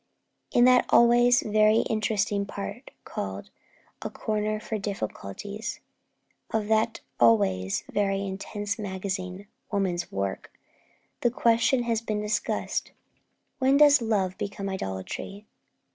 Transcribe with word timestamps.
In 0.51 0.65
that 0.65 0.87
always 0.89 1.41
very 1.43 1.81
interesting 1.81 2.47
part, 2.47 2.89
called 3.03 3.51
a 4.01 4.09
'Corner 4.09 4.59
for 4.59 4.79
Difficulties,' 4.79 5.79
of 6.49 6.65
that 6.69 7.01
always 7.19 7.83
very 7.87 8.21
interesting 8.21 8.81
magazine, 8.81 9.45
Woman's 9.71 10.11
Work, 10.11 10.51
the 11.19 11.29
question 11.29 11.83
has 11.83 12.01
been 12.01 12.19
discussed, 12.19 12.93
'When 13.59 13.77
does 13.77 14.01
love 14.01 14.39
become 14.39 14.69
idolatry? 14.69 15.45